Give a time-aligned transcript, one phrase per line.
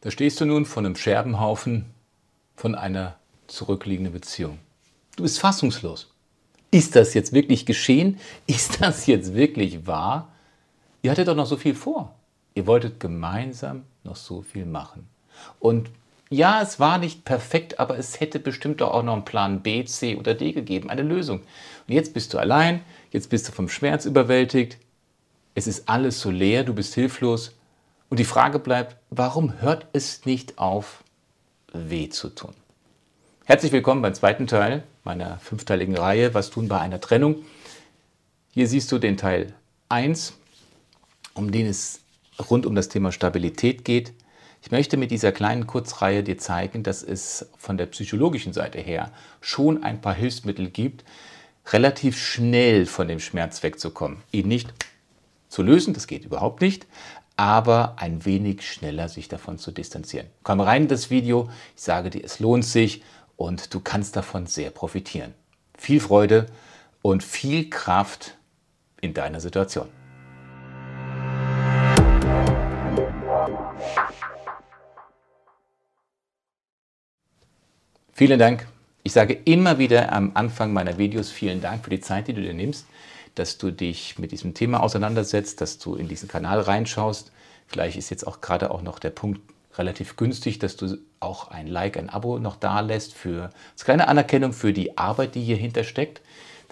[0.00, 1.86] Da stehst du nun von einem Scherbenhaufen
[2.56, 3.16] von einer
[3.48, 4.58] zurückliegenden Beziehung.
[5.16, 6.12] Du bist fassungslos.
[6.70, 8.18] Ist das jetzt wirklich geschehen?
[8.46, 10.28] Ist das jetzt wirklich wahr?
[11.02, 12.14] Ihr hattet doch noch so viel vor.
[12.54, 15.08] Ihr wolltet gemeinsam noch so viel machen.
[15.58, 15.90] Und
[16.30, 20.16] ja, es war nicht perfekt, aber es hätte bestimmt auch noch einen Plan B, C
[20.16, 21.40] oder D gegeben, eine Lösung.
[21.88, 24.78] Und jetzt bist du allein, jetzt bist du vom Schmerz überwältigt,
[25.54, 27.56] es ist alles so leer, du bist hilflos.
[28.10, 31.04] Und die Frage bleibt, warum hört es nicht auf,
[31.72, 32.54] weh zu tun?
[33.44, 37.44] Herzlich willkommen beim zweiten Teil meiner fünfteiligen Reihe Was tun bei einer Trennung?
[38.50, 39.54] Hier siehst du den Teil
[39.90, 40.36] 1,
[41.34, 42.00] um den es
[42.50, 44.12] rund um das Thema Stabilität geht.
[44.60, 49.12] Ich möchte mit dieser kleinen Kurzreihe dir zeigen, dass es von der psychologischen Seite her
[49.40, 51.04] schon ein paar Hilfsmittel gibt,
[51.68, 54.18] relativ schnell von dem Schmerz wegzukommen.
[54.32, 54.74] Ihn nicht
[55.48, 56.86] zu lösen, das geht überhaupt nicht,
[57.40, 60.26] aber ein wenig schneller sich davon zu distanzieren.
[60.42, 63.02] Komm rein in das Video, ich sage dir, es lohnt sich
[63.36, 65.32] und du kannst davon sehr profitieren.
[65.78, 66.44] Viel Freude
[67.00, 68.36] und viel Kraft
[69.00, 69.88] in deiner Situation.
[78.12, 78.66] Vielen Dank.
[79.02, 82.42] Ich sage immer wieder am Anfang meiner Videos vielen Dank für die Zeit, die du
[82.42, 82.86] dir nimmst,
[83.34, 87.32] dass du dich mit diesem Thema auseinandersetzt, dass du in diesen Kanal reinschaust.
[87.66, 89.40] Vielleicht ist jetzt auch gerade auch noch der Punkt
[89.76, 94.08] relativ günstig, dass du auch ein Like, ein Abo noch da lässt für als kleine
[94.08, 96.20] Anerkennung für die Arbeit, die hier hintersteckt.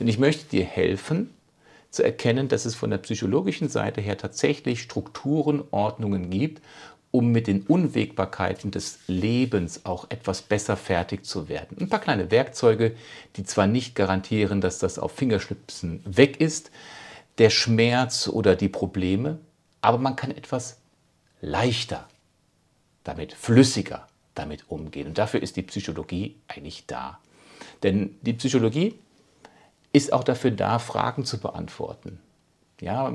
[0.00, 1.34] Denn ich möchte dir helfen,
[1.90, 6.60] zu erkennen, dass es von der psychologischen Seite her tatsächlich Strukturen, Ordnungen gibt
[7.18, 11.76] um mit den Unwägbarkeiten des Lebens auch etwas besser fertig zu werden.
[11.80, 12.94] Ein paar kleine Werkzeuge,
[13.34, 16.70] die zwar nicht garantieren, dass das auf Fingerschnipsen weg ist,
[17.38, 19.40] der Schmerz oder die Probleme,
[19.80, 20.78] aber man kann etwas
[21.40, 22.06] leichter
[23.02, 25.08] damit, flüssiger damit umgehen.
[25.08, 27.18] Und dafür ist die Psychologie eigentlich da.
[27.82, 28.96] Denn die Psychologie
[29.92, 32.20] ist auch dafür da, Fragen zu beantworten
[32.80, 33.12] ja,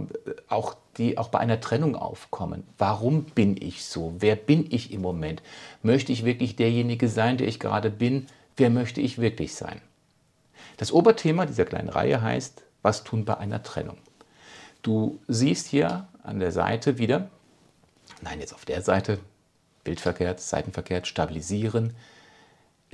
[0.49, 2.63] auch die auch bei einer Trennung aufkommen.
[2.77, 4.15] Warum bin ich so?
[4.19, 5.41] Wer bin ich im Moment?
[5.81, 8.27] Möchte ich wirklich derjenige sein, der ich gerade bin?
[8.57, 9.81] Wer möchte ich wirklich sein?
[10.77, 13.97] Das Oberthema dieser kleinen Reihe heißt, was tun bei einer Trennung?
[14.81, 17.29] Du siehst hier an der Seite wieder,
[18.21, 19.19] nein, jetzt auf der Seite,
[19.83, 21.95] bildverkehrt, seitenverkehrt, stabilisieren,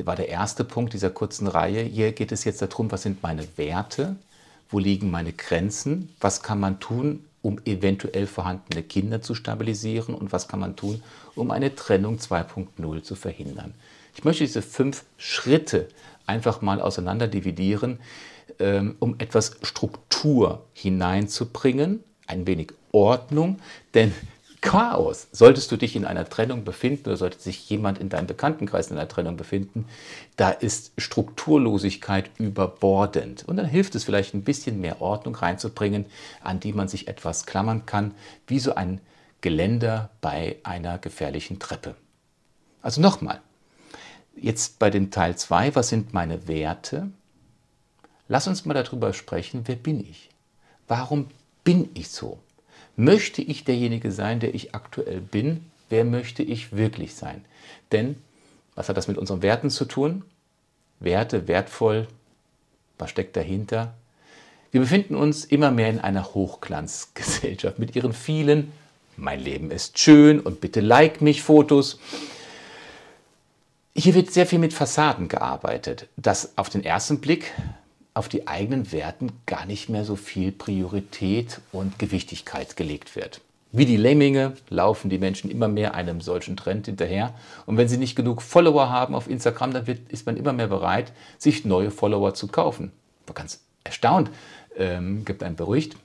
[0.05, 1.81] war der erste Punkt dieser kurzen Reihe.
[1.81, 4.15] Hier geht es jetzt darum, was sind meine Werte,
[4.69, 10.13] wo liegen meine Grenzen, was kann man tun, um eventuell vorhandene Kinder zu stabilisieren?
[10.13, 11.01] Und was kann man tun,
[11.35, 13.73] um eine Trennung 2.0 zu verhindern.
[14.15, 15.87] Ich möchte diese fünf Schritte
[16.25, 17.99] einfach mal auseinander dividieren,
[18.59, 23.59] ähm, um etwas Struktur hineinzubringen, ein wenig Ordnung,
[23.93, 24.13] denn
[24.61, 25.27] Chaos.
[25.31, 28.97] Solltest du dich in einer Trennung befinden oder sollte sich jemand in deinem Bekanntenkreis in
[28.97, 29.85] einer Trennung befinden,
[30.35, 33.45] da ist Strukturlosigkeit überbordend.
[33.47, 36.05] Und dann hilft es vielleicht ein bisschen mehr Ordnung reinzubringen,
[36.43, 38.13] an die man sich etwas klammern kann,
[38.47, 38.99] wie so ein
[39.41, 41.95] Geländer bei einer gefährlichen Treppe.
[42.81, 43.41] Also nochmal,
[44.35, 47.09] jetzt bei dem Teil 2, was sind meine Werte?
[48.27, 50.29] Lass uns mal darüber sprechen, wer bin ich?
[50.87, 51.27] Warum
[51.63, 52.39] bin ich so?
[52.99, 55.63] Möchte ich derjenige sein, der ich aktuell bin?
[55.87, 57.45] Wer möchte ich wirklich sein?
[57.93, 58.17] Denn
[58.75, 60.23] was hat das mit unseren Werten zu tun?
[60.99, 62.09] Werte, wertvoll,
[62.97, 63.93] was steckt dahinter?
[64.71, 68.73] Wir befinden uns immer mehr in einer Hochglanzgesellschaft mit ihren vielen
[69.15, 72.01] Mein Leben ist schön und bitte like mich Fotos.
[73.95, 77.53] Hier wird sehr viel mit Fassaden gearbeitet, das auf den ersten Blick
[78.19, 83.39] auf die eigenen Werten gar nicht mehr so viel Priorität und Gewichtigkeit gelegt wird.
[83.71, 87.33] Wie die Lemminge laufen die Menschen immer mehr einem solchen Trend hinterher.
[87.65, 90.67] Und wenn sie nicht genug Follower haben auf Instagram, dann wird, ist man immer mehr
[90.67, 92.91] bereit, sich neue Follower zu kaufen.
[93.25, 94.31] War ganz erstaunt.
[94.75, 95.95] Ähm, gibt ein Bericht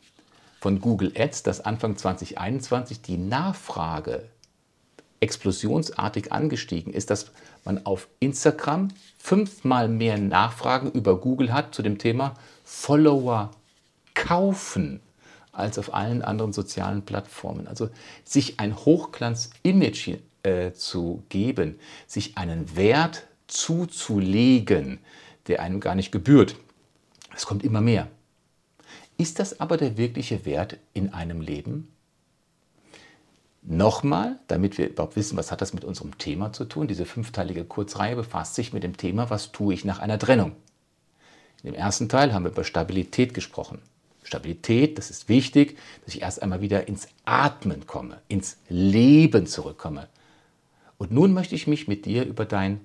[0.60, 4.22] von Google Ads, dass Anfang 2021 die Nachfrage
[5.18, 7.33] explosionsartig angestiegen ist, dass
[7.65, 8.89] man auf Instagram
[9.19, 12.34] fünfmal mehr Nachfragen über Google hat zu dem Thema
[12.65, 13.51] Follower
[14.15, 15.01] kaufen
[15.53, 17.66] als auf allen anderen sozialen Plattformen.
[17.66, 17.89] Also
[18.25, 24.99] sich ein Hochglanz-Image äh, zu geben, sich einen Wert zuzulegen,
[25.47, 26.57] der einem gar nicht gebührt.
[27.34, 28.09] Es kommt immer mehr.
[29.16, 31.93] Ist das aber der wirkliche Wert in einem Leben?
[33.66, 36.87] Nochmal, damit wir überhaupt wissen, was hat das mit unserem Thema zu tun.
[36.87, 40.53] Diese fünfteilige Kurzreihe befasst sich mit dem Thema, was tue ich nach einer Trennung.
[41.63, 43.78] In dem ersten Teil haben wir über Stabilität gesprochen.
[44.22, 50.09] Stabilität, das ist wichtig, dass ich erst einmal wieder ins Atmen komme, ins Leben zurückkomme.
[50.99, 52.81] Und nun möchte ich mich mit dir über dein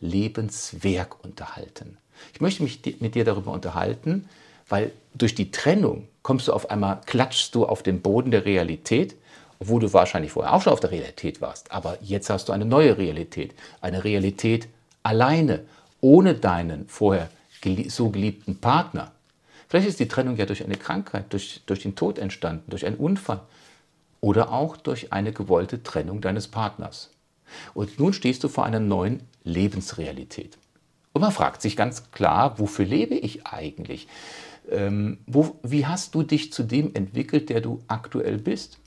[0.00, 1.98] Lebenswerk unterhalten.
[2.32, 4.26] Ich möchte mich mit dir darüber unterhalten,
[4.68, 9.16] weil durch die Trennung kommst du auf einmal, klatschst du auf den Boden der Realität,
[9.64, 11.72] obwohl du wahrscheinlich vorher auch schon auf der Realität warst.
[11.72, 14.68] Aber jetzt hast du eine neue Realität, eine Realität
[15.02, 15.64] alleine,
[16.02, 17.30] ohne deinen vorher
[17.88, 19.12] so geliebten Partner.
[19.68, 22.96] Vielleicht ist die Trennung ja durch eine Krankheit, durch, durch den Tod entstanden, durch einen
[22.96, 23.40] Unfall
[24.20, 27.08] oder auch durch eine gewollte Trennung deines Partners.
[27.72, 30.58] Und nun stehst du vor einer neuen Lebensrealität.
[31.14, 34.08] Und man fragt sich ganz klar, wofür lebe ich eigentlich?
[34.70, 38.78] Ähm, wo, wie hast du dich zu dem entwickelt, der du aktuell bist?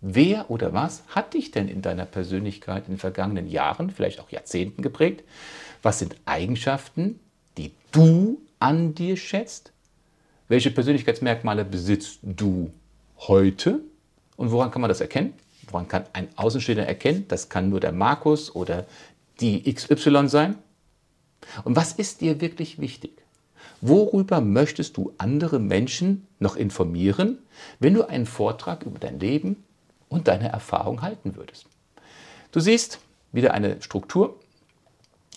[0.00, 4.30] Wer oder was hat dich denn in deiner Persönlichkeit in den vergangenen Jahren, vielleicht auch
[4.30, 5.24] Jahrzehnten geprägt?
[5.82, 7.18] Was sind Eigenschaften,
[7.56, 9.72] die du an dir schätzt?
[10.46, 12.72] Welche Persönlichkeitsmerkmale besitzt du
[13.18, 13.80] heute?
[14.36, 15.34] Und woran kann man das erkennen?
[15.70, 17.26] Woran kann ein Außenstehender erkennen?
[17.28, 18.86] Das kann nur der Markus oder
[19.40, 20.56] die XY sein.
[21.64, 23.22] Und was ist dir wirklich wichtig?
[23.80, 27.38] Worüber möchtest du andere Menschen noch informieren,
[27.80, 29.64] wenn du einen Vortrag über dein Leben
[30.08, 31.66] und deine Erfahrung halten würdest?
[32.52, 33.00] Du siehst
[33.32, 34.36] wieder eine Struktur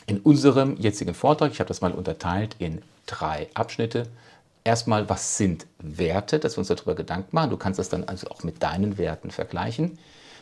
[0.05, 1.51] in unserem jetzigen Vortrag.
[1.51, 4.03] Ich habe das mal unterteilt in drei Abschnitte.
[4.63, 7.49] Erstmal, was sind Werte, dass wir uns darüber Gedanken machen.
[7.49, 9.97] Du kannst das dann also auch mit deinen Werten vergleichen.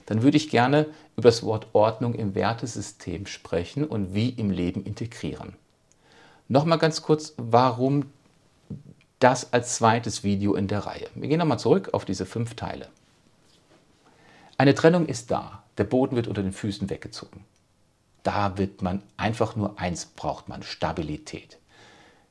[0.06, 4.84] Dann würde ich gerne über das Wort Ordnung im Wertesystem sprechen und wie im Leben
[4.84, 5.54] integrieren.
[6.48, 8.06] Nochmal ganz kurz, warum
[9.20, 11.08] das als zweites Video in der Reihe.
[11.14, 12.88] Wir gehen nochmal zurück auf diese fünf Teile.
[14.60, 15.64] Eine Trennung ist da.
[15.78, 17.46] Der Boden wird unter den Füßen weggezogen.
[18.24, 21.58] Da wird man einfach nur eins braucht man, Stabilität.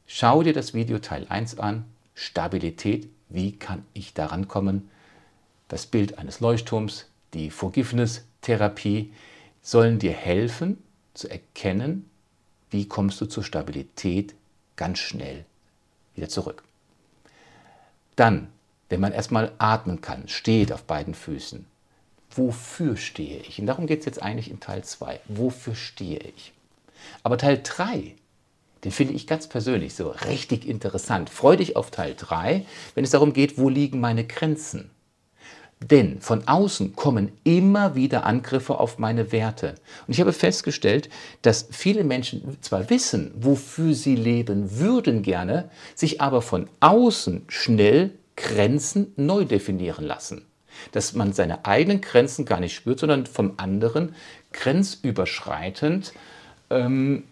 [0.06, 1.86] Schau dir das Video Teil 1 an.
[2.12, 4.90] Stabilität, wie kann ich daran kommen?
[5.68, 9.10] Das Bild eines Leuchtturms, die Forgiveness-Therapie
[9.62, 10.82] sollen dir helfen
[11.14, 12.10] zu erkennen,
[12.68, 14.34] wie kommst du zur Stabilität
[14.76, 15.46] ganz schnell
[16.14, 16.62] wieder zurück.
[18.16, 18.48] Dann,
[18.90, 21.64] wenn man erstmal atmen kann, steht auf beiden Füßen,
[22.30, 23.60] wofür stehe ich?
[23.60, 25.20] Und darum geht es jetzt eigentlich in Teil 2.
[25.28, 26.52] Wofür stehe ich?
[27.22, 28.14] Aber Teil 3,
[28.84, 31.30] den finde ich ganz persönlich so richtig interessant.
[31.30, 32.64] Freu dich auf Teil 3,
[32.94, 34.90] wenn es darum geht, wo liegen meine Grenzen?
[35.80, 39.76] Denn von außen kommen immer wieder Angriffe auf meine Werte.
[40.06, 41.08] Und ich habe festgestellt,
[41.42, 48.10] dass viele Menschen zwar wissen, wofür sie leben würden gerne, sich aber von außen schnell
[48.34, 50.47] Grenzen neu definieren lassen.
[50.92, 54.14] Dass man seine eigenen Grenzen gar nicht spürt, sondern vom anderen
[54.52, 56.12] grenzüberschreitend
[56.70, 57.24] ähm,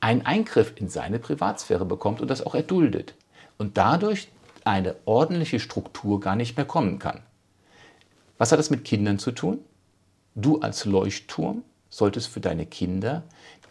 [0.00, 3.14] einen Eingriff in seine Privatsphäre bekommt und das auch erduldet.
[3.56, 4.28] Und dadurch
[4.64, 7.20] eine ordentliche Struktur gar nicht mehr kommen kann.
[8.38, 9.60] Was hat das mit Kindern zu tun?
[10.34, 13.22] Du als Leuchtturm solltest für deine Kinder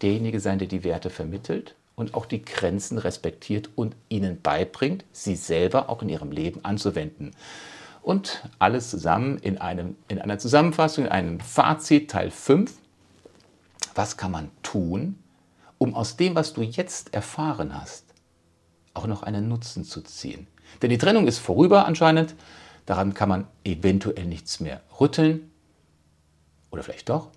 [0.02, 5.36] derjenige sein, der die Werte vermittelt und auch die Grenzen respektiert und ihnen beibringt, sie
[5.36, 7.32] selber auch in ihrem Leben anzuwenden.
[8.04, 12.74] Und alles zusammen in, einem, in einer Zusammenfassung, in einem Fazit, Teil 5.
[13.96, 15.18] Was kann man tun,
[15.78, 18.04] um aus dem, was du jetzt erfahren hast,
[18.94, 20.48] auch noch einen Nutzen zu ziehen?
[20.82, 22.36] Denn die Trennung ist vorüber anscheinend.
[22.86, 25.50] Daran kann man eventuell nichts mehr rütteln.
[26.72, 27.30] Oder vielleicht doch.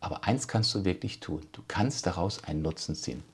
[0.00, 1.40] Aber eins kannst du wirklich tun.
[1.52, 3.24] Du kannst daraus einen Nutzen ziehen.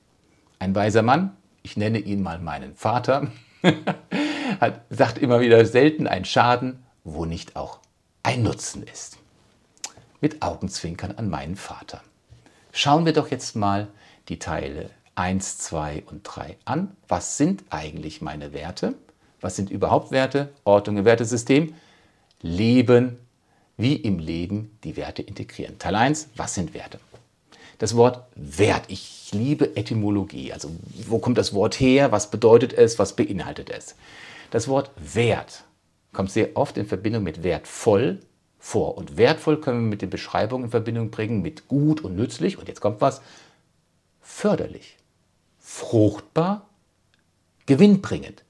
[0.59, 3.27] Ein weiser Mann, ich nenne ihn mal meinen Vater,
[4.59, 7.79] hat, sagt immer wieder selten ein Schaden, wo nicht auch
[8.23, 9.17] ein Nutzen ist.
[10.19, 12.01] Mit Augenzwinkern an meinen Vater.
[12.71, 13.87] Schauen wir doch jetzt mal
[14.29, 16.95] die Teile 1, 2 und 3 an.
[17.07, 18.95] Was sind eigentlich meine Werte?
[19.41, 20.49] Was sind überhaupt Werte?
[20.63, 21.73] Ordnung im Wertesystem.
[22.41, 23.17] Leben,
[23.77, 25.79] wie im Leben die Werte integrieren.
[25.79, 26.99] Teil 1, was sind Werte?
[27.79, 30.53] Das Wort Wert, ich liebe Etymologie.
[30.53, 30.69] Also
[31.07, 32.11] wo kommt das Wort her?
[32.11, 32.99] Was bedeutet es?
[32.99, 33.95] Was beinhaltet es?
[34.51, 35.63] Das Wort Wert
[36.13, 38.19] kommt sehr oft in Verbindung mit wertvoll
[38.59, 38.97] vor.
[38.97, 42.59] Und wertvoll können wir mit den Beschreibungen in Verbindung bringen mit gut und nützlich.
[42.59, 43.21] Und jetzt kommt was.
[44.19, 44.97] Förderlich,
[45.57, 46.69] fruchtbar,
[47.65, 48.43] gewinnbringend.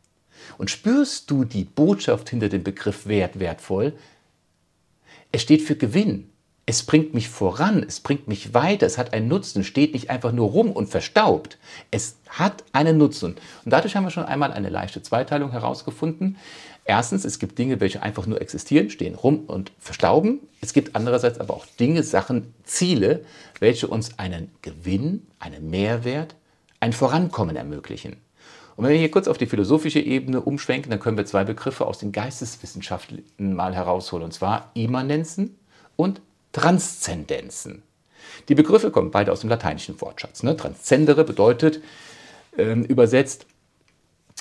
[0.58, 3.94] Und spürst du die Botschaft hinter dem Begriff Wert, wertvoll?
[5.32, 6.31] Es steht für Gewinn.
[6.72, 10.32] Es bringt mich voran, es bringt mich weiter, es hat einen Nutzen, steht nicht einfach
[10.32, 11.58] nur rum und verstaubt.
[11.92, 13.36] Es hat einen Nutzen.
[13.66, 16.38] Und dadurch haben wir schon einmal eine leichte Zweiteilung herausgefunden.
[16.86, 20.40] Erstens, es gibt Dinge, welche einfach nur existieren, stehen rum und verstauben.
[20.62, 23.26] Es gibt andererseits aber auch Dinge, Sachen, Ziele,
[23.60, 26.36] welche uns einen Gewinn, einen Mehrwert,
[26.80, 28.16] ein Vorankommen ermöglichen.
[28.78, 31.86] Und wenn wir hier kurz auf die philosophische Ebene umschwenken, dann können wir zwei Begriffe
[31.86, 35.58] aus den Geisteswissenschaften mal herausholen, und zwar Immanenzen
[35.98, 37.84] und Transzendenzen.
[38.50, 40.44] Die Begriffe kommen beide aus dem lateinischen Wortschatz.
[40.44, 40.56] Ne?
[40.58, 41.82] Transzendere bedeutet
[42.58, 43.46] ähm, übersetzt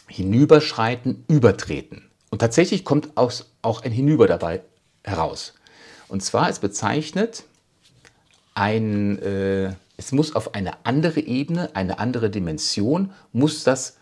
[0.08, 2.10] hinüberschreiten, übertreten.
[2.30, 4.62] Und tatsächlich kommt auch ein Hinüber dabei
[5.04, 5.54] heraus.
[6.08, 7.44] Und zwar, es bezeichnet
[8.54, 13.96] ein, äh, es muss auf eine andere Ebene, eine andere Dimension, muss das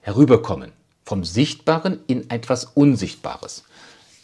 [0.00, 0.72] herüberkommen.
[1.04, 3.64] Vom Sichtbaren in etwas Unsichtbares.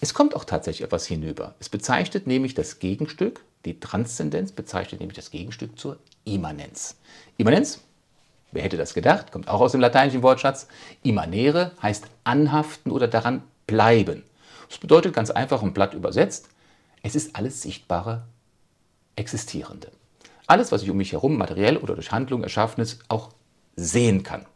[0.00, 1.54] Es kommt auch tatsächlich etwas hinüber.
[1.58, 6.96] Es bezeichnet nämlich das Gegenstück, die Transzendenz bezeichnet nämlich das Gegenstück zur Immanenz.
[7.36, 7.80] Immanenz,
[8.52, 10.68] wer hätte das gedacht, kommt auch aus dem lateinischen Wortschatz.
[11.02, 14.22] Immanere heißt anhaften oder daran bleiben.
[14.68, 16.48] Das bedeutet ganz einfach und platt übersetzt,
[17.02, 18.24] es ist alles sichtbare,
[19.16, 19.90] existierende.
[20.46, 23.30] Alles, was ich um mich herum materiell oder durch Handlung erschaffenes auch
[23.76, 24.46] sehen kann.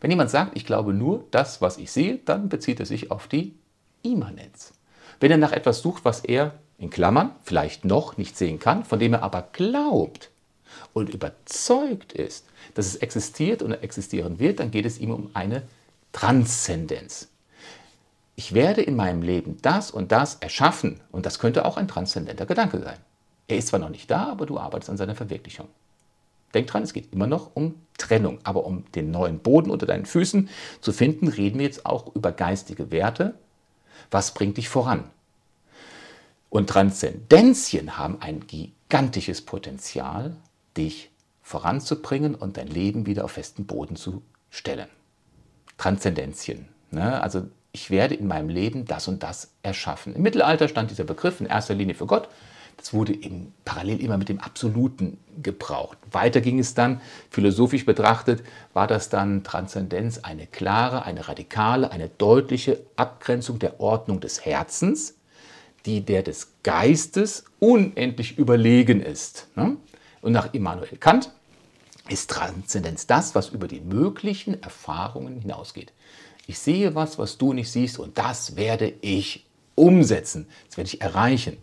[0.00, 3.28] Wenn jemand sagt, ich glaube nur das, was ich sehe, dann bezieht er sich auf
[3.28, 3.54] die
[4.02, 4.72] Immanenz.
[5.20, 8.98] Wenn er nach etwas sucht, was er in Klammern vielleicht noch nicht sehen kann, von
[8.98, 10.30] dem er aber glaubt
[10.92, 15.62] und überzeugt ist, dass es existiert und existieren wird, dann geht es ihm um eine
[16.12, 17.28] Transzendenz.
[18.34, 22.46] Ich werde in meinem Leben das und das erschaffen und das könnte auch ein transzendenter
[22.46, 22.96] Gedanke sein.
[23.48, 25.68] Er ist zwar noch nicht da, aber du arbeitest an seiner Verwirklichung.
[26.54, 30.06] Denk dran, es geht immer noch um Trennung, aber um den neuen Boden unter deinen
[30.06, 30.48] Füßen
[30.80, 33.34] zu finden, reden wir jetzt auch über geistige Werte.
[34.10, 35.04] Was bringt dich voran?
[36.48, 40.36] Und Transzendenzien haben ein gigantisches Potenzial,
[40.76, 41.10] dich
[41.42, 44.88] voranzubringen und dein Leben wieder auf festen Boden zu stellen.
[45.78, 46.68] Transzendenzien.
[46.90, 47.22] Ne?
[47.22, 50.14] Also ich werde in meinem Leben das und das erschaffen.
[50.14, 52.28] Im Mittelalter stand dieser Begriff in erster Linie für Gott.
[52.80, 55.98] Das wurde eben parallel immer mit dem Absoluten gebraucht.
[56.12, 62.08] Weiter ging es dann, philosophisch betrachtet, war das dann Transzendenz eine klare, eine radikale, eine
[62.08, 65.14] deutliche Abgrenzung der Ordnung des Herzens,
[65.84, 69.48] die der des Geistes unendlich überlegen ist.
[69.56, 69.76] Ne?
[70.22, 71.30] Und nach Immanuel Kant
[72.08, 75.92] ist Transzendenz das, was über die möglichen Erfahrungen hinausgeht.
[76.46, 79.44] Ich sehe was, was du nicht siehst und das werde ich
[79.74, 81.58] umsetzen, das werde ich erreichen.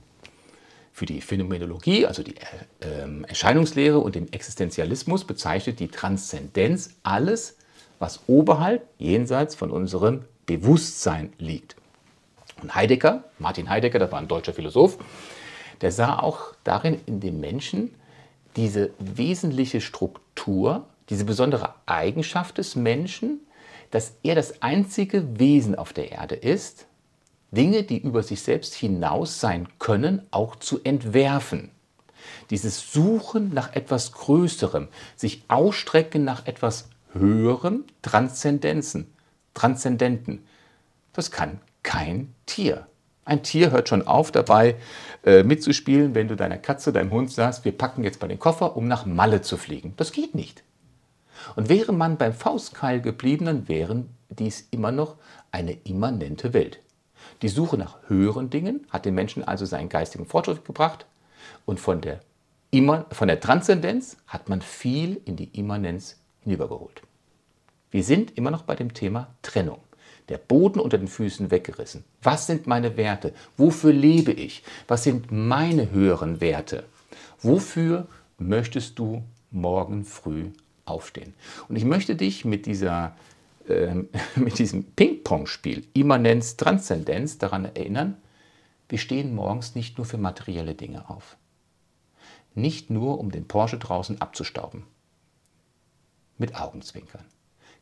[0.97, 2.33] Für die Phänomenologie, also die
[2.79, 7.55] äh, Erscheinungslehre und den Existenzialismus bezeichnet die Transzendenz alles,
[7.99, 11.75] was oberhalb, jenseits von unserem Bewusstsein liegt.
[12.63, 14.97] Und Heidegger, Martin Heidegger, das war ein deutscher Philosoph,
[15.81, 17.93] der sah auch darin in dem Menschen
[18.55, 23.41] diese wesentliche Struktur, diese besondere Eigenschaft des Menschen,
[23.91, 26.86] dass er das einzige Wesen auf der Erde ist,
[27.51, 31.71] Dinge, die über sich selbst hinaus sein können, auch zu entwerfen.
[32.49, 39.13] Dieses Suchen nach etwas Größerem, sich ausstrecken nach etwas Höherem, Transzendenzen,
[39.53, 40.45] Transzendenten,
[41.13, 42.85] das kann kein Tier.
[43.25, 44.75] Ein Tier hört schon auf dabei
[45.25, 48.77] äh, mitzuspielen, wenn du deiner Katze, deinem Hund sagst, wir packen jetzt mal den Koffer,
[48.77, 49.93] um nach Malle zu fliegen.
[49.97, 50.63] Das geht nicht.
[51.55, 55.15] Und wäre man beim Faustkeil geblieben, dann wären dies immer noch
[55.51, 56.79] eine immanente Welt.
[57.41, 61.05] Die Suche nach höheren Dingen hat den Menschen also seinen geistigen Fortschritt gebracht
[61.65, 62.21] und von der,
[63.11, 67.01] von der Transzendenz hat man viel in die Immanenz hinübergeholt.
[67.91, 69.79] Wir sind immer noch bei dem Thema Trennung
[70.29, 72.03] der Boden unter den Füßen weggerissen.
[72.21, 73.33] Was sind meine Werte?
[73.55, 74.63] Wofür lebe ich?
[74.87, 76.83] Was sind meine höheren Werte?
[77.41, 80.47] Wofür möchtest du morgen früh
[80.85, 81.33] aufstehen?
[81.69, 83.15] Und ich möchte dich mit, dieser,
[83.69, 83.95] äh,
[84.35, 88.17] mit diesem Ping-Pong-Spiel Immanenz, Transzendenz daran erinnern,
[88.89, 91.37] wir stehen morgens nicht nur für materielle Dinge auf.
[92.55, 94.83] Nicht nur, um den Porsche draußen abzustauben.
[96.37, 97.25] Mit Augenzwinkern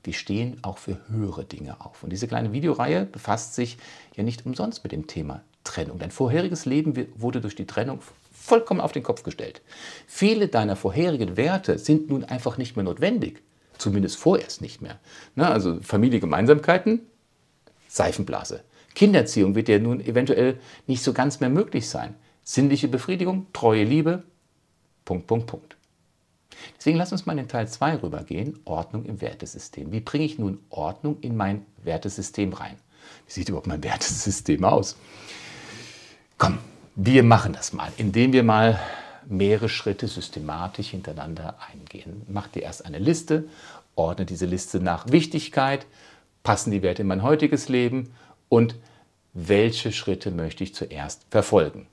[0.06, 2.04] wir stehen auch für höhere Dinge auf.
[2.04, 3.78] Und diese kleine Videoreihe befasst sich
[4.16, 6.00] ja nicht umsonst mit dem Thema Trennung.
[6.00, 8.00] Dein vorheriges Leben wurde durch die Trennung
[8.32, 9.62] vollkommen auf den Kopf gestellt.
[10.06, 13.42] Viele deiner vorherigen Werte sind nun einfach nicht mehr notwendig.
[13.78, 15.00] Zumindest vorerst nicht mehr.
[15.36, 17.02] Na, also Familiengemeinsamkeiten,
[17.88, 18.64] Seifenblase.
[18.94, 22.16] Kindererziehung wird ja nun eventuell nicht so ganz mehr möglich sein.
[22.44, 24.24] Sinnliche Befriedigung, treue Liebe,
[25.04, 25.76] Punkt, Punkt, Punkt.
[26.78, 29.92] Deswegen lass uns mal in Teil 2 rübergehen, Ordnung im Wertesystem.
[29.92, 32.78] Wie bringe ich nun Ordnung in mein Wertesystem rein?
[33.28, 34.96] Wie sieht überhaupt mein Wertesystem aus?
[36.38, 36.58] Komm,
[36.96, 38.80] wir machen das mal, indem wir mal
[39.30, 42.24] mehrere Schritte systematisch hintereinander eingehen.
[42.28, 43.46] Mach dir erst eine Liste,
[43.96, 45.86] ordne diese Liste nach Wichtigkeit,
[46.44, 48.14] passen die Werte in mein heutiges Leben
[48.50, 48.76] und
[49.34, 51.88] welche Schritte möchte ich zuerst verfolgen.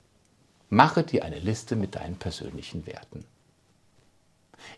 [0.69, 3.25] Mache dir eine Liste mit deinen persönlichen Werten.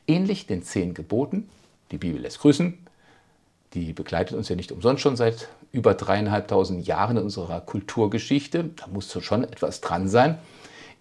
[0.07, 1.49] Ähnlich den zehn Geboten,
[1.91, 2.77] die Bibel lässt grüßen,
[3.73, 8.63] die begleitet uns ja nicht umsonst schon seit über dreieinhalbtausend Jahren in unserer Kulturgeschichte.
[8.75, 10.39] Da muss schon etwas dran sein.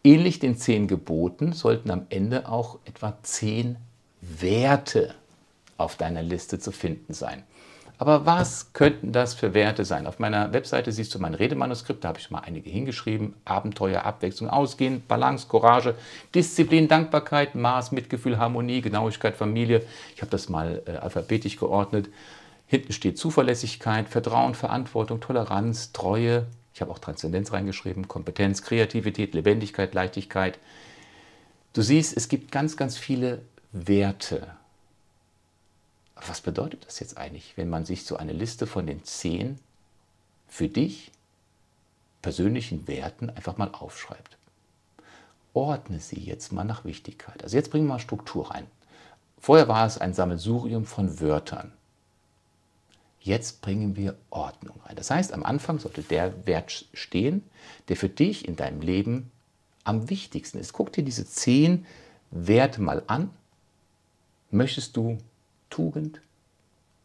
[0.06, 3.76] Ähnlich den zehn Geboten sollten am Ende auch etwa zehn
[4.20, 5.14] Werte
[5.78, 7.42] auf deiner Liste zu finden sein.
[7.96, 10.06] Aber was könnten das für Werte sein?
[10.06, 13.34] Auf meiner Webseite siehst du mein Redemanuskript, da habe ich mal einige hingeschrieben.
[13.46, 15.94] Abenteuer, Abwechslung, Ausgehen, Balance, Courage,
[16.34, 19.86] Disziplin, Dankbarkeit, Maß, Mitgefühl, Harmonie, Genauigkeit, Familie.
[20.14, 22.10] Ich habe das mal äh, alphabetisch geordnet.
[22.66, 26.46] Hinten steht Zuverlässigkeit, Vertrauen, Verantwortung, Toleranz, Treue.
[26.74, 30.58] Ich habe auch Transzendenz reingeschrieben, Kompetenz, Kreativität, Lebendigkeit, Leichtigkeit.
[31.72, 34.56] Du siehst, es gibt ganz, ganz viele Werte
[36.28, 39.58] was bedeutet das jetzt eigentlich, wenn man sich so eine Liste von den zehn
[40.48, 41.10] für dich
[42.22, 44.36] persönlichen Werten einfach mal aufschreibt?
[45.52, 47.42] Ordne sie jetzt mal nach Wichtigkeit.
[47.42, 48.66] Also jetzt bringen wir mal Struktur rein.
[49.38, 51.72] Vorher war es ein Sammelsurium von Wörtern.
[53.24, 54.96] Jetzt bringen wir Ordnung rein.
[54.96, 57.42] Das heißt, am Anfang sollte der Wert stehen,
[57.88, 59.30] der für dich in deinem Leben
[59.82, 60.74] am wichtigsten ist.
[60.74, 61.86] Guck dir diese zehn
[62.30, 63.30] Werte mal an.
[64.50, 65.16] Möchtest du
[65.70, 66.20] Tugend,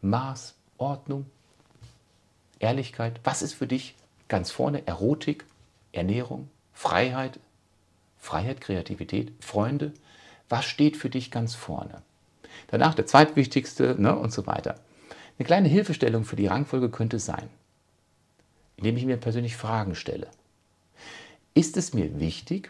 [0.01, 1.25] Maß, Ordnung,
[2.59, 3.21] Ehrlichkeit.
[3.23, 3.95] Was ist für dich
[4.27, 4.85] ganz vorne?
[4.85, 5.45] Erotik,
[5.93, 7.39] Ernährung, Freiheit,
[8.17, 9.93] Freiheit, Kreativität, Freunde.
[10.49, 12.01] Was steht für dich ganz vorne?
[12.67, 14.75] Danach der zweitwichtigste ne, und so weiter.
[15.39, 17.49] Eine kleine Hilfestellung für die Rangfolge könnte sein,
[18.75, 20.27] indem ich mir persönlich Fragen stelle.
[21.53, 22.69] Ist es mir wichtig,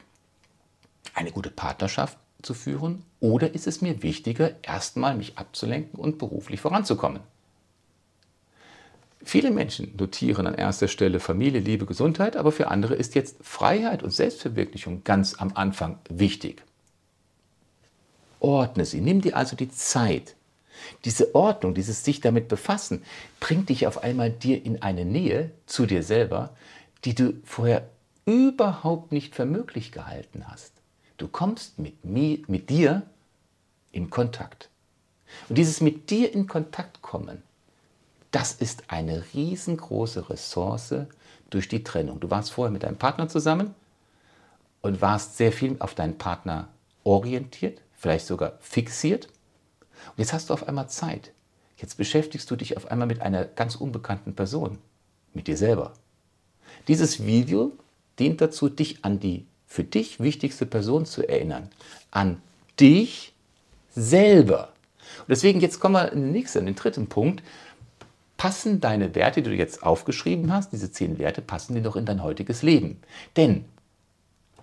[1.16, 6.62] eine gute Partnerschaft zu führen oder ist es mir wichtiger, erstmal mich abzulenken und beruflich
[6.62, 7.22] voranzukommen?
[9.24, 14.04] Viele Menschen notieren an erster Stelle Familie, Liebe, Gesundheit, aber für andere ist jetzt Freiheit
[14.04, 16.64] und Selbstverwirklichung ganz am Anfang wichtig.
[18.40, 20.36] Ordne sie, nimm dir also die Zeit.
[21.05, 23.03] Diese Ordnung, dieses sich damit befassen,
[23.39, 26.55] bringt dich auf einmal dir in eine Nähe zu dir selber,
[27.05, 27.89] die du vorher
[28.25, 30.74] überhaupt nicht für möglich gehalten hast.
[31.17, 33.03] Du kommst mit, mir, mit dir
[33.91, 34.70] in Kontakt.
[35.48, 37.44] Und dieses mit dir in Kontakt kommen,
[38.31, 40.94] das ist eine riesengroße Ressource
[41.50, 42.20] durch die Trennung.
[42.20, 43.74] Du warst vorher mit deinem Partner zusammen
[44.81, 46.68] und warst sehr viel auf deinen Partner
[47.03, 49.27] orientiert, vielleicht sogar fixiert.
[50.07, 51.31] Und jetzt hast du auf einmal Zeit.
[51.77, 54.77] Jetzt beschäftigst du dich auf einmal mit einer ganz unbekannten Person,
[55.33, 55.94] mit dir selber.
[56.88, 57.72] Dieses Video
[58.20, 61.70] dient dazu, dich an die für dich wichtigste Person zu erinnern.
[62.12, 62.42] An
[62.79, 63.33] dich
[63.92, 64.74] selber.
[65.20, 67.44] Und deswegen, jetzt kommen wir in den nächsten, in den dritten Punkt.
[68.38, 72.05] Passen deine Werte, die du jetzt aufgeschrieben hast, diese zehn Werte, passen die noch in
[72.05, 73.00] dein heutiges Leben?
[73.35, 73.66] Denn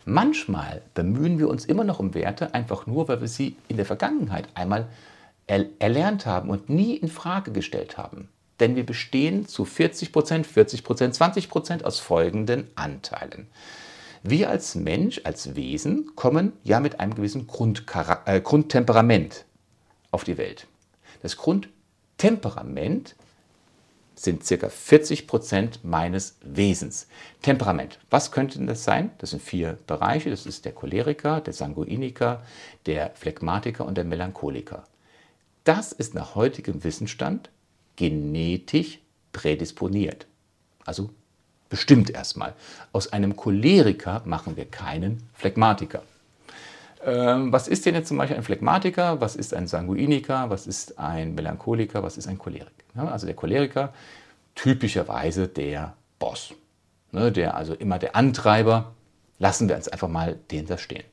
[0.05, 3.87] manchmal bemühen wir uns immer noch um Werte, einfach nur, weil wir sie in der
[3.87, 4.89] Vergangenheit einmal
[5.47, 8.29] er erlernt haben und nie in Frage gestellt haben.
[8.61, 13.49] Denn wir bestehen zu 40 Prozent, 40 Prozent, 20 Prozent aus folgenden Anteilen.
[14.23, 17.47] Wir als Mensch, als Wesen kommen ja mit einem gewissen
[18.25, 19.45] äh, Grundtemperament
[20.11, 20.67] auf die Welt.
[21.23, 23.15] Das Grundtemperament
[24.17, 24.69] sind ca.
[24.69, 27.07] 40 Prozent meines Wesens.
[27.43, 27.99] Temperament.
[28.11, 29.11] Was könnte das sein?
[29.19, 30.31] Das sind vier Bereiche.
[30.31, 32.43] Das ist der Choleriker, der Sanguiniker,
[32.87, 34.85] der Phlegmatiker und der Melancholiker.
[35.67, 37.51] Das ist nach heutigem Wissensstand
[37.97, 39.01] genetisch
[39.33, 40.27] prädisponiert.
[40.85, 41.11] Also
[41.69, 42.55] Bestimmt erstmal.
[42.93, 46.03] Aus einem Choleriker machen wir keinen Phlegmatiker.
[47.05, 49.21] Ähm, was ist denn jetzt zum Beispiel ein Phlegmatiker?
[49.21, 50.49] Was ist ein Sanguiniker?
[50.49, 52.03] Was ist ein Melancholiker?
[52.03, 52.71] Was ist ein Choleriker?
[52.95, 53.93] Ja, also der Choleriker,
[54.55, 56.55] typischerweise der Boss.
[57.13, 58.93] Ne, der also immer der Antreiber.
[59.39, 61.05] Lassen wir uns einfach mal den da stehen.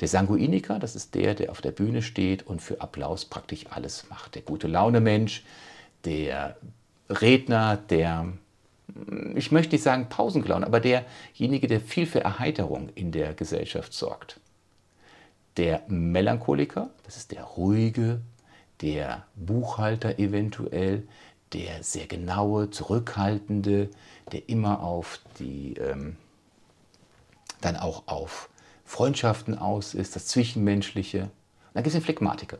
[0.00, 4.08] Der Sanguiniker, das ist der, der auf der Bühne steht und für Applaus praktisch alles
[4.08, 4.34] macht.
[4.34, 5.44] Der gute Laune Mensch,
[6.04, 6.56] der
[7.08, 8.32] Redner, der
[9.34, 14.40] ich möchte nicht sagen Pausenclown, aber derjenige, der viel für Erheiterung in der Gesellschaft sorgt.
[15.56, 18.20] Der Melancholiker, das ist der ruhige,
[18.80, 21.06] der Buchhalter eventuell,
[21.52, 23.90] der sehr genaue, zurückhaltende,
[24.32, 26.16] der immer auf die, ähm,
[27.60, 28.48] dann auch auf
[28.88, 31.22] Freundschaften aus ist, das Zwischenmenschliche.
[31.22, 31.30] Und
[31.74, 32.58] dann gibt es den Phlegmatiker.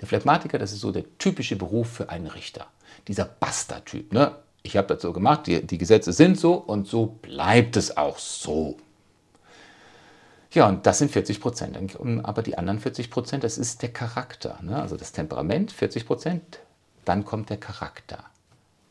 [0.00, 2.66] Der Phlegmatiker, das ist so der typische Beruf für einen Richter.
[3.06, 4.12] Dieser Bastard-Typ.
[4.12, 4.34] Ne?
[4.68, 8.18] ich habe das so gemacht, die, die Gesetze sind so und so bleibt es auch
[8.18, 8.76] so.
[10.52, 11.78] Ja, und das sind 40 Prozent.
[12.24, 14.58] Aber die anderen 40 Prozent, das ist der Charakter.
[14.62, 14.80] Ne?
[14.80, 16.60] Also das Temperament, 40 Prozent,
[17.04, 18.24] dann kommt der Charakter.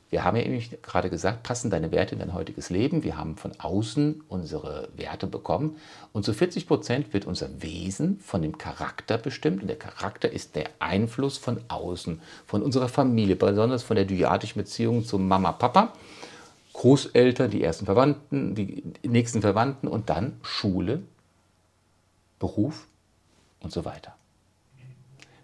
[0.10, 3.04] Wir haben ja eben gerade gesagt, passen deine Werte in dein heutiges Leben.
[3.04, 5.76] Wir haben von außen unsere Werte bekommen.
[6.13, 9.62] Und zu 40 Prozent wird unser Wesen von dem Charakter bestimmt.
[9.62, 14.62] Und der Charakter ist der Einfluss von außen, von unserer Familie, besonders von der dyadischen
[14.62, 15.91] Beziehung zu Mama, Papa,
[16.72, 21.02] Großeltern, die ersten Verwandten, die nächsten Verwandten und dann Schule,
[22.39, 22.88] Beruf
[23.60, 24.15] und so weiter.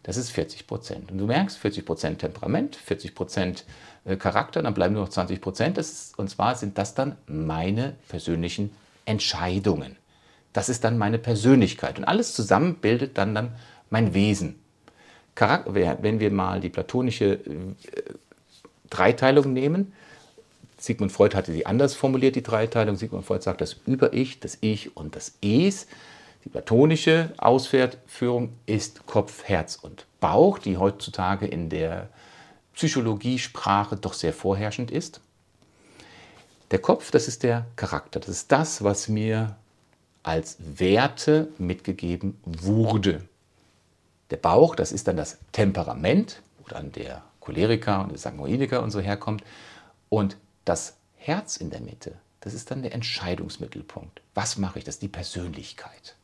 [0.04, 1.12] Das ist 40 Prozent.
[1.12, 3.66] Und du merkst, 40 Prozent Temperament, 40 Prozent
[4.06, 5.78] Charakter, dann bleiben nur noch 20 Prozent.
[6.18, 8.72] Und zwar sind das dann meine persönlichen
[9.06, 9.96] Entscheidungen.
[10.52, 11.98] Das ist dann meine Persönlichkeit.
[11.98, 13.56] Und alles zusammen bildet dann, dann
[13.90, 14.60] mein Wesen.
[15.36, 17.40] Wenn wir mal die platonische äh,
[18.90, 19.94] Dreiteilung nehmen,
[20.78, 22.98] Sigmund Freud hatte sie anders formuliert, die Dreiteilung.
[22.98, 25.88] Sigmund Freud sagt das Über-Ich, das Ich und das Es.
[26.44, 32.10] Die platonische Ausführung ist Kopf, Herz und Bauch, die heutzutage in der
[32.74, 35.22] Psychologiesprache doch sehr vorherrschend ist.
[36.72, 39.56] Der Kopf, das ist der Charakter, das ist das, was mir
[40.24, 43.24] als Werte mitgegeben wurde.
[44.32, 48.90] Der Bauch, das ist dann das Temperament, wo dann der Choleriker und der Sanguiniker und
[48.90, 49.44] so herkommt.
[50.10, 54.22] Und das Herz in der Mitte, das ist dann der Entscheidungsmittelpunkt.
[54.34, 54.86] Was mache ich?
[54.86, 56.16] Das ist die Persönlichkeit.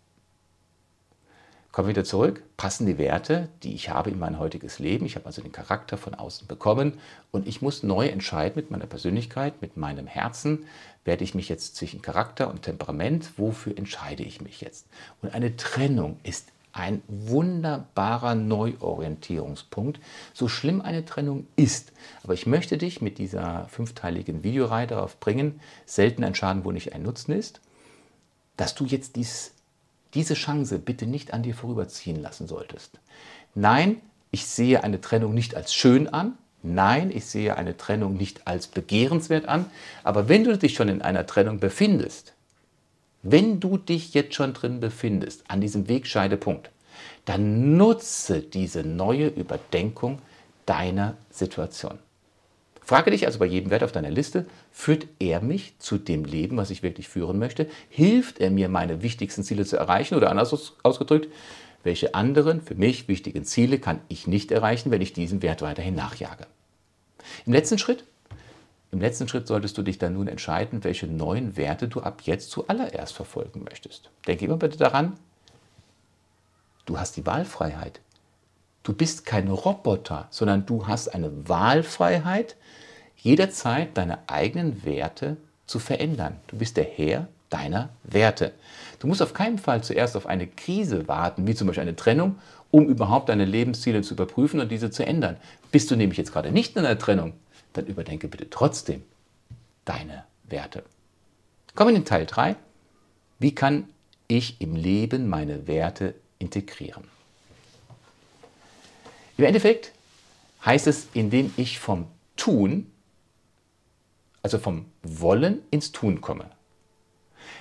[1.71, 2.41] Kommen wir wieder zurück.
[2.57, 5.05] Passen die Werte, die ich habe in mein heutiges Leben?
[5.05, 6.93] Ich habe also den Charakter von außen bekommen
[7.31, 10.65] und ich muss neu entscheiden mit meiner Persönlichkeit, mit meinem Herzen.
[11.05, 13.37] Werde ich mich jetzt zwischen Charakter und Temperament?
[13.37, 14.87] Wofür entscheide ich mich jetzt?
[15.21, 19.99] Und eine Trennung ist ein wunderbarer Neuorientierungspunkt,
[20.33, 21.91] so schlimm eine Trennung ist.
[22.23, 26.93] Aber ich möchte dich mit dieser fünfteiligen Videoreihe darauf bringen, selten ein Schaden, wo nicht
[26.93, 27.61] ein Nutzen ist,
[28.57, 29.51] dass du jetzt dies,
[30.13, 32.99] diese Chance bitte nicht an dir vorüberziehen lassen solltest.
[33.55, 36.33] Nein, ich sehe eine Trennung nicht als schön an.
[36.61, 39.65] Nein, ich sehe eine Trennung nicht als begehrenswert an.
[40.03, 42.33] Aber wenn du dich schon in einer Trennung befindest,
[43.21, 46.69] wenn du dich jetzt schon drin befindest, an diesem Wegscheidepunkt,
[47.25, 50.21] dann nutze diese neue Überdenkung
[50.65, 51.99] deiner Situation.
[52.89, 56.57] Frage dich also bei jedem Wert auf deiner Liste, führt er mich zu dem Leben,
[56.57, 57.69] was ich wirklich führen möchte?
[57.87, 60.15] Hilft er mir, meine wichtigsten Ziele zu erreichen?
[60.15, 61.31] Oder anders ausgedrückt,
[61.83, 65.93] welche anderen für mich wichtigen Ziele kann ich nicht erreichen, wenn ich diesem Wert weiterhin
[65.93, 66.47] nachjage?
[67.45, 68.05] Im letzten Schritt
[68.91, 72.49] im letzten Schritt solltest du dich dann nun entscheiden, welche neuen Werte du ab jetzt
[72.49, 74.09] zuallererst verfolgen möchtest.
[74.25, 75.13] Denke immer bitte daran,
[76.87, 77.99] du hast die Wahlfreiheit.
[78.83, 82.55] Du bist kein Roboter, sondern du hast eine Wahlfreiheit,
[83.17, 85.37] jederzeit deine eigenen Werte
[85.67, 86.37] zu verändern.
[86.47, 88.53] Du bist der Herr deiner Werte.
[88.99, 92.37] Du musst auf keinen Fall zuerst auf eine Krise warten, wie zum Beispiel eine Trennung,
[92.71, 95.37] um überhaupt deine Lebensziele zu überprüfen und diese zu ändern.
[95.71, 97.33] Bist du nämlich jetzt gerade nicht in einer Trennung,
[97.73, 99.03] dann überdenke bitte trotzdem
[99.85, 100.83] deine Werte.
[101.75, 102.55] Kommen wir in Teil 3.
[103.39, 103.87] Wie kann
[104.27, 107.18] ich im Leben meine Werte integrieren?
[109.39, 109.93] Im Endeffekt
[110.65, 112.91] heißt es, indem ich vom Tun,
[114.43, 116.51] also vom Wollen ins Tun komme.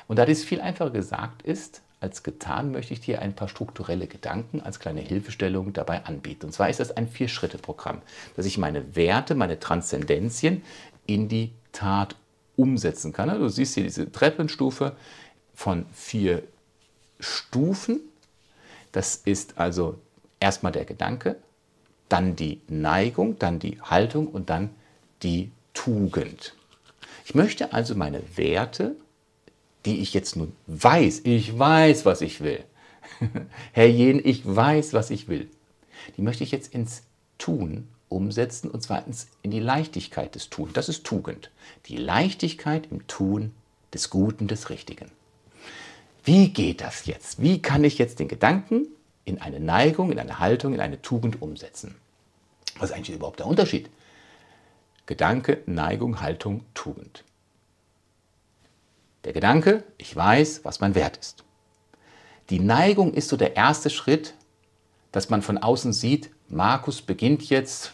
[0.09, 4.09] Und da dies viel einfacher gesagt ist, als getan, möchte ich dir ein paar strukturelle
[4.09, 6.47] Gedanken als kleine Hilfestellung dabei anbieten.
[6.47, 8.03] Und zwar ist das ein Vier-Schritte-Programm,
[8.35, 10.63] dass ich meine Werte, meine Transzendenzien
[11.07, 12.17] in die Tat
[12.57, 13.29] umsetzen kann.
[13.29, 14.97] Du siehst hier diese Treppenstufe
[15.55, 16.43] von vier
[17.21, 18.01] Stufen.
[18.91, 20.01] Das ist also
[20.41, 21.37] erstmal der Gedanke,
[22.09, 24.71] dann die Neigung, dann die Haltung und dann
[25.23, 26.55] die Tugend.
[27.25, 28.97] Ich möchte also meine Werte
[29.85, 32.63] die ich jetzt nun weiß, ich weiß, was ich will.
[33.73, 35.49] Herr Jen, ich weiß, was ich will.
[36.17, 37.03] Die möchte ich jetzt ins
[37.39, 39.05] Tun umsetzen und zwar
[39.43, 40.71] in die Leichtigkeit des Tun.
[40.73, 41.51] Das ist Tugend.
[41.87, 43.53] Die Leichtigkeit im Tun
[43.95, 45.11] des Guten, des Richtigen.
[46.25, 47.41] Wie geht das jetzt?
[47.41, 48.89] Wie kann ich jetzt den Gedanken
[49.29, 51.95] in eine Neigung, in eine Haltung, in eine Tugend umsetzen?
[52.79, 53.91] Was ist eigentlich überhaupt der Unterschied?
[55.07, 57.25] Gedanke, Neigung, Haltung, Tugend.
[59.25, 61.45] Der Gedanke, ich weiß, was mein Wert ist.
[62.51, 64.35] Die Neigung ist so der erste Schritt,
[65.13, 67.93] dass man von außen sieht, Markus beginnt jetzt,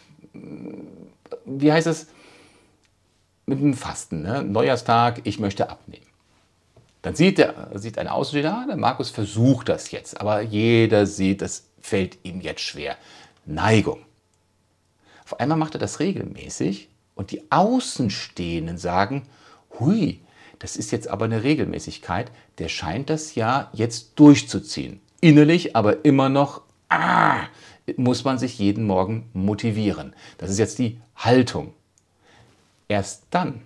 [1.45, 2.07] wie heißt es,
[3.45, 4.43] mit dem Fasten, ne?
[4.43, 6.05] Neujahrstag, ich möchte abnehmen.
[7.05, 11.43] Dann sieht, der, sieht ein Außenstehender, ah, der Markus versucht das jetzt, aber jeder sieht,
[11.43, 12.97] das fällt ihm jetzt schwer.
[13.45, 13.99] Neigung.
[15.23, 19.27] Auf einmal macht er das regelmäßig und die Außenstehenden sagen,
[19.79, 20.21] hui,
[20.57, 24.99] das ist jetzt aber eine Regelmäßigkeit, der scheint das ja jetzt durchzuziehen.
[25.21, 27.43] Innerlich aber immer noch, ah,
[27.97, 30.15] muss man sich jeden Morgen motivieren.
[30.39, 31.75] Das ist jetzt die Haltung.
[32.87, 33.61] Erst dann,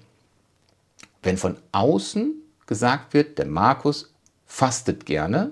[1.23, 2.33] wenn von außen
[2.69, 4.13] gesagt wird, der Markus
[4.45, 5.49] fastet gerne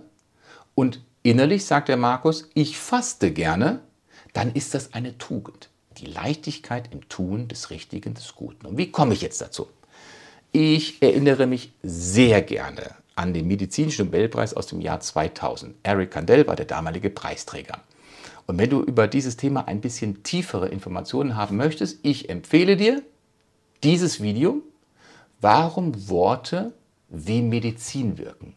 [0.75, 3.81] und innerlich sagt der Markus, ich faste gerne,
[4.33, 5.69] dann ist das eine Tugend.
[5.97, 8.67] Die Leichtigkeit im Tun des Richtigen, des Guten.
[8.67, 9.67] Und wie komme ich jetzt dazu?
[10.51, 15.73] Ich erinnere mich sehr gerne an den medizinischen Nobelpreis aus dem Jahr 2000.
[15.81, 17.81] Eric Kandel war der damalige Preisträger.
[18.45, 23.01] Und wenn du über dieses Thema ein bisschen tiefere Informationen haben möchtest, ich empfehle dir
[23.83, 24.61] dieses Video,
[25.41, 26.73] warum Worte
[27.09, 28.55] wie Medizin wirken.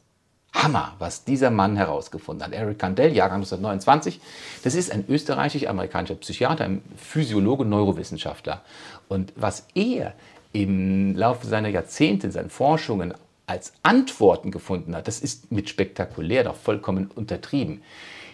[0.52, 2.52] Hammer, was dieser Mann herausgefunden hat.
[2.52, 4.20] Eric Kandel, Jahrgang 1929.
[4.62, 8.62] Das ist ein österreichisch-amerikanischer Psychiater, ein Physiologe, Neurowissenschaftler.
[9.08, 10.14] Und was er
[10.52, 13.14] im Laufe seiner Jahrzehnte in seinen Forschungen
[13.46, 17.82] als Antworten gefunden hat, das ist mit spektakulär doch vollkommen untertrieben.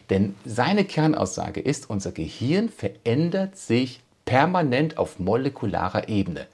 [0.08, 6.46] Denn seine Kernaussage ist, unser Gehirn verändert sich permanent auf molekularer Ebene.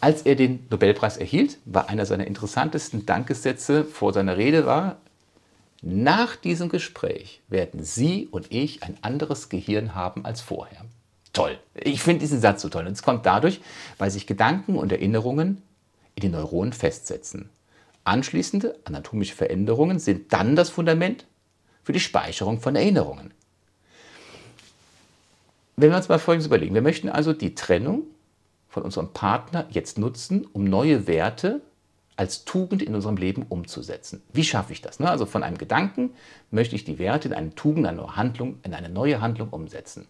[0.00, 4.98] Als er den Nobelpreis erhielt, war einer seiner interessantesten Dankessätze vor seiner Rede war,
[5.82, 10.84] nach diesem Gespräch werden Sie und ich ein anderes Gehirn haben als vorher.
[11.32, 11.58] Toll.
[11.74, 12.86] Ich finde diesen Satz so toll.
[12.86, 13.60] Und es kommt dadurch,
[13.98, 15.62] weil sich Gedanken und Erinnerungen
[16.14, 17.50] in den Neuronen festsetzen.
[18.04, 21.26] Anschließende anatomische Veränderungen sind dann das Fundament
[21.82, 23.32] für die Speicherung von Erinnerungen.
[25.76, 26.74] Wenn wir uns mal Folgendes überlegen.
[26.74, 28.04] Wir möchten also die Trennung
[28.76, 31.62] von unserem Partner jetzt nutzen, um neue Werte
[32.16, 34.22] als Tugend in unserem Leben umzusetzen.
[34.34, 35.00] Wie schaffe ich das?
[35.00, 35.08] Ne?
[35.08, 36.10] Also von einem Gedanken
[36.50, 40.06] möchte ich die Werte in eine Tugend, eine Handlung, in eine neue Handlung umsetzen.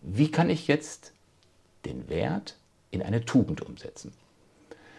[0.00, 1.12] Wie kann ich jetzt
[1.84, 2.56] den Wert
[2.90, 4.14] in eine Tugend umsetzen?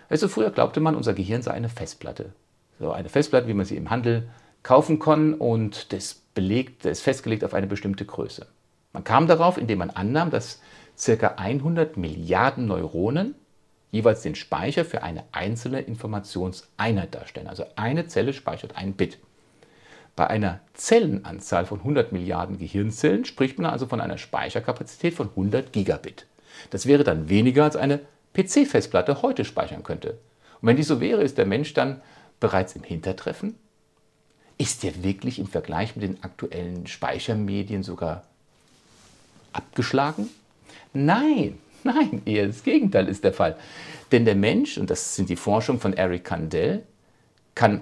[0.08, 2.34] Also früher glaubte man, unser Gehirn sei eine Festplatte.
[2.80, 4.30] So eine Festplatte, wie man sie im Handel
[4.62, 8.46] kaufen kann und das, belegt, das ist festgelegt auf eine bestimmte Größe.
[8.92, 10.62] Man kam darauf, indem man annahm, dass
[10.98, 11.28] ca.
[11.38, 13.36] 100 Milliarden Neuronen
[13.92, 17.48] jeweils den Speicher für eine einzelne Informationseinheit darstellen.
[17.48, 19.20] Also eine Zelle speichert ein Bit.
[20.16, 25.72] Bei einer Zellenanzahl von 100 Milliarden Gehirnzellen spricht man also von einer Speicherkapazität von 100
[25.72, 26.26] Gigabit.
[26.72, 28.00] Das wäre dann weniger als eine
[28.34, 30.18] PC-Festplatte heute speichern könnte.
[30.62, 32.02] Und wenn dies so wäre, ist der Mensch dann
[32.40, 33.56] bereits im Hintertreffen?
[34.58, 38.24] Ist er wirklich im Vergleich mit den aktuellen Speichermedien sogar
[39.52, 40.30] abgeschlagen?
[40.94, 43.58] Nein, nein, eher das Gegenteil ist der Fall.
[44.12, 46.84] Denn der Mensch, und das sind die Forschungen von Eric Kandel,
[47.56, 47.82] kann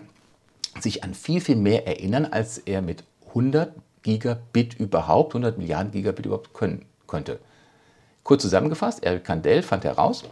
[0.79, 6.25] sich an viel, viel mehr erinnern, als er mit 100 Gigabit überhaupt, 100 Milliarden Gigabit
[6.25, 7.39] überhaupt können, könnte.
[8.23, 10.23] Kurz zusammengefasst, Eric Kandel fand heraus,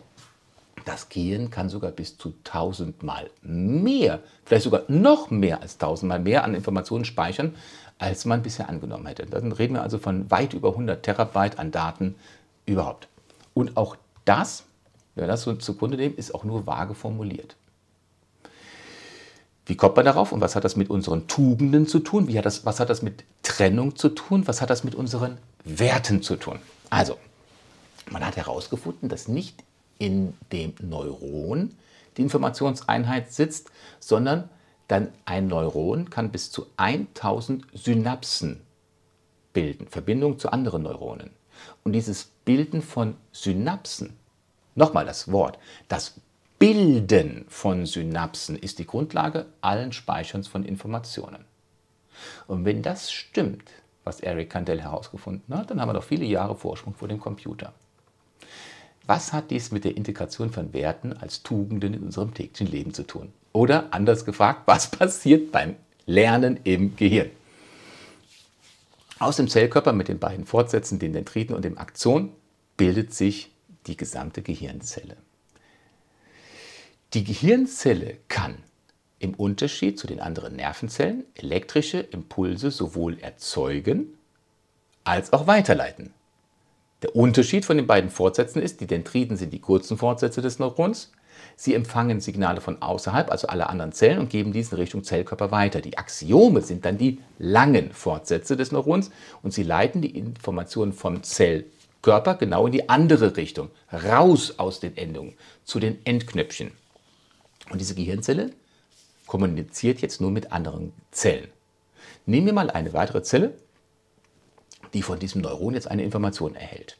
[0.86, 6.08] das Gehirn kann sogar bis zu 1000 Mal mehr, vielleicht sogar noch mehr als 1000
[6.08, 7.56] Mal mehr an Informationen speichern,
[7.98, 9.26] als man bisher angenommen hätte.
[9.26, 12.15] Dann reden wir also von weit über 100 Terabyte an Daten
[12.70, 13.08] überhaupt.
[13.54, 14.64] Und auch das,
[15.16, 17.56] wenn wir das so zugrunde nehmen, ist auch nur vage formuliert.
[19.66, 22.28] Wie kommt man darauf und was hat das mit unseren Tugenden zu tun?
[22.28, 24.48] Wie hat das, was hat das mit Trennung zu tun?
[24.48, 26.60] Was hat das mit unseren Werten zu tun?
[26.90, 27.18] Also,
[28.10, 29.64] man hat herausgefunden, dass nicht
[30.00, 31.76] in dem Neuron
[32.18, 34.50] die Informationseinheit sitzt, sondern
[34.88, 38.62] dann ein Neuron kann bis zu 1000 Synapsen
[39.54, 41.30] bilden, Verbindung zu anderen Neuronen.
[41.84, 44.18] Und dieses Bilden von Synapsen,
[44.74, 46.20] nochmal das Wort, das
[46.58, 51.46] Bilden von Synapsen ist die Grundlage allen Speicherns von Informationen.
[52.48, 53.70] Und wenn das stimmt,
[54.04, 57.72] was Eric Kandel herausgefunden hat, dann haben wir noch viele Jahre Vorsprung vor dem Computer.
[59.06, 63.04] Was hat dies mit der Integration von Werten als Tugenden in unserem täglichen Leben zu
[63.04, 63.32] tun?
[63.54, 65.76] Oder anders gefragt, was passiert beim
[66.08, 67.30] Lernen im Gehirn?
[69.20, 72.32] Aus dem Zellkörper mit den beiden Fortsätzen, den Dendriten und dem Aktion,
[72.80, 73.52] bildet sich
[73.88, 75.18] die gesamte Gehirnzelle.
[77.13, 78.60] Die Gehirnzelle kann
[79.20, 84.18] im Unterschied zu den anderen Nervenzellen elektrische Impulse sowohl erzeugen
[85.04, 86.13] als auch weiterleiten.
[87.02, 91.12] Der Unterschied von den beiden Fortsätzen ist, die Dendriten sind die kurzen Fortsätze des Neurons.
[91.58, 95.82] Sie empfangen Signale von außerhalb, also alle anderen Zellen, und geben diese Richtung Zellkörper weiter.
[95.82, 99.12] Die Axiome sind dann die langen Fortsätze des Neurons
[99.44, 101.24] und sie leiten die Informationen vom
[102.02, 106.72] Zellkörper genau in die andere Richtung, raus aus den Endungen, zu den Endknöpfchen.
[107.70, 108.52] Und diese Gehirnzelle
[109.28, 111.50] kommuniziert jetzt nur mit anderen Zellen.
[112.26, 113.54] Nehmen wir mal eine weitere Zelle,
[114.94, 116.98] die von diesem Neuron jetzt eine Information erhält.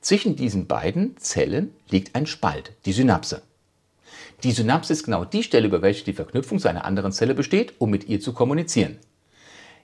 [0.00, 3.42] Zwischen diesen beiden Zellen liegt ein Spalt, die Synapse.
[4.44, 7.74] Die Synapse ist genau die Stelle, über welche die Verknüpfung zu einer anderen Zelle besteht,
[7.78, 8.98] um mit ihr zu kommunizieren.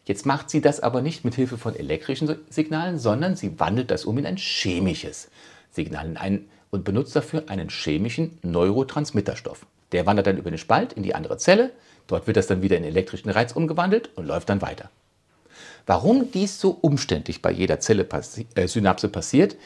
[0.04, 4.04] Jetzt macht sie das aber nicht mit Hilfe von elektrischen Signalen, sondern sie wandelt das
[4.04, 5.28] um in ein chemisches
[5.70, 9.66] Signal in einen, und benutzt dafür einen chemischen Neurotransmitterstoff.
[9.92, 11.70] Der wandert dann über den Spalt in die andere Zelle,
[12.06, 14.90] dort wird das dann wieder in elektrischen Reiz umgewandelt und läuft dann weiter.
[15.86, 19.56] Warum dies so umständlich bei jeder Zelle passi äh, Synapse passiert,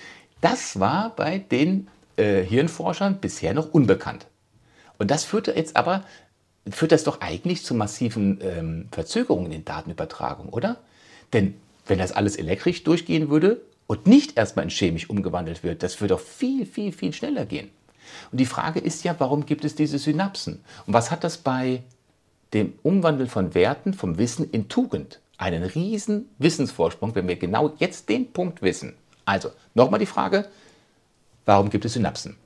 [0.41, 4.27] das war bei den äh, Hirnforschern bisher noch unbekannt.
[4.99, 6.05] Und das führte jetzt aber
[6.71, 10.79] führt das doch eigentlich zu massiven ähm, Verzögerungen in Datenübertragung, oder?
[11.33, 11.55] Denn
[11.87, 16.15] wenn das alles elektrisch durchgehen würde und nicht erstmal in chemisch umgewandelt wird, das würde
[16.15, 17.71] doch viel, viel, viel schneller gehen.
[18.31, 20.61] Und die Frage ist ja, warum gibt es diese Synapsen?
[20.87, 21.83] Und was hat das bei
[22.53, 25.21] dem Umwandeln von Werten, vom Wissen in Tugend?
[25.39, 28.95] Einen riesen Wissensvorsprung, wenn wir genau jetzt den Punkt wissen.
[29.25, 30.47] Also, nochmal die Frage,
[31.45, 32.37] warum gibt es Synapsen?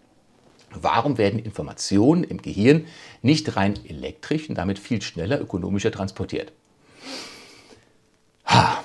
[0.72, 2.86] Warum werden Informationen im Gehirn
[3.22, 6.52] nicht rein elektrisch und damit viel schneller, ökonomischer transportiert?
[8.46, 8.82] Ha.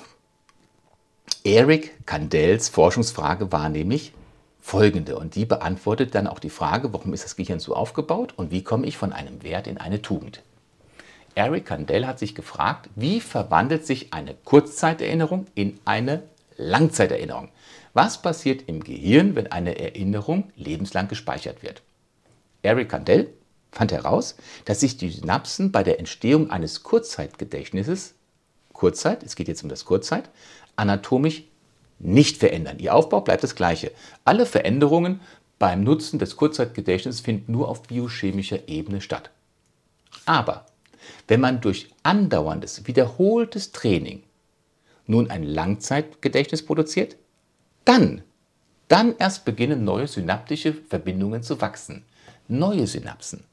[1.43, 4.13] Eric Kandells Forschungsfrage war nämlich
[4.60, 8.50] folgende und die beantwortet dann auch die Frage, warum ist das Gehirn so aufgebaut und
[8.50, 10.41] wie komme ich von einem Wert in eine Tugend?
[11.36, 16.24] Eric Kandel hat sich gefragt, wie verwandelt sich eine Kurzzeiterinnerung in eine
[16.58, 17.50] Langzeiterinnerung?
[17.95, 21.81] Was passiert im Gehirn, wenn eine Erinnerung lebenslang gespeichert wird?
[22.62, 23.34] Eric Kandel
[23.71, 28.15] fand heraus, dass sich die Synapsen bei der Entstehung eines Kurzzeitgedächtnisses,
[28.73, 30.29] Kurzzeit, es geht jetzt um das Kurzzeit,
[30.75, 31.43] anatomisch
[31.97, 32.79] nicht verändern.
[32.79, 33.93] Ihr Aufbau bleibt das gleiche.
[34.25, 35.21] Alle Veränderungen
[35.58, 39.29] beim Nutzen des Kurzzeitgedächtnisses finden nur auf biochemischer Ebene statt.
[40.25, 40.65] Aber
[41.29, 44.23] wenn man durch andauerndes, wiederholtes Training
[45.08, 47.15] nun ein Langzeitgedächtnis produziert,
[47.86, 48.21] dann,
[48.88, 52.04] dann erst beginnen neue synaptische Verbindungen zu wachsen.
[52.48, 53.43] Neue Synapsen.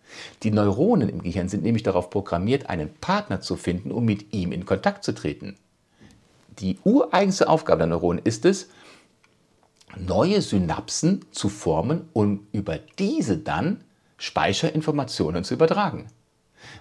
[0.43, 4.53] Die Neuronen im Gehirn sind nämlich darauf programmiert, einen Partner zu finden, um mit ihm
[4.53, 5.57] in Kontakt zu treten.
[6.59, 8.69] Die ureigenste Aufgabe der Neuronen ist es,
[9.97, 13.85] neue Synapsen zu formen, um über diese dann
[14.19, 16.09] Speicherinformationen zu übertragen.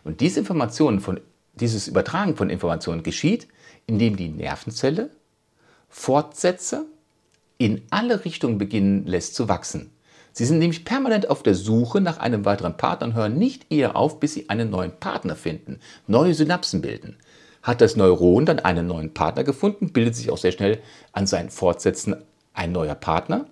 [0.04, 1.20] Und diese Informationen von,
[1.54, 3.48] dieses Übertragen von Informationen geschieht,
[3.88, 5.10] indem die Nervenzelle
[5.90, 6.86] Fortsätze
[7.65, 9.91] in alle Richtungen beginnen lässt zu wachsen.
[10.34, 13.95] Sie sind nämlich permanent auf der Suche nach einem weiteren Partner und hören nicht eher
[13.95, 17.17] auf, bis sie einen neuen Partner finden, neue Synapsen bilden.
[17.62, 20.80] Hat das Neuron dann einen neuen Partner gefunden, bildet sich auch sehr schnell
[21.12, 22.15] an seinen Fortsätzen
[22.54, 23.45] ein neuer Partner.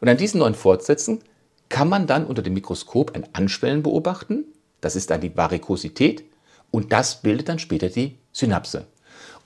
[0.00, 1.20] Und an diesen neuen Fortsätzen
[1.68, 4.44] kann man dann unter dem Mikroskop ein Anschwellen beobachten.
[4.80, 6.24] Das ist dann die Varikosität
[6.70, 8.86] und das bildet dann später die Synapse.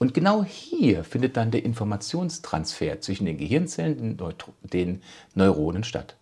[0.00, 5.02] Und genau hier findet dann der Informationstransfer zwischen den Gehirnzellen, den, den
[5.34, 6.16] Neuronen statt.